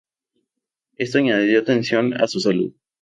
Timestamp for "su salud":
2.27-2.73